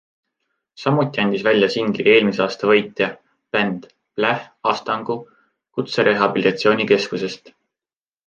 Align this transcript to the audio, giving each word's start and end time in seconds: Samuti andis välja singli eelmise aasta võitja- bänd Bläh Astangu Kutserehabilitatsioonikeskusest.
Samuti 0.83 1.19
andis 1.23 1.43
välja 1.47 1.67
singli 1.73 2.05
eelmise 2.13 2.41
aasta 2.45 2.69
võitja- 2.71 3.09
bänd 3.57 3.85
Bläh 4.21 4.47
Astangu 4.71 5.17
Kutserehabilitatsioonikeskusest. 5.79 7.53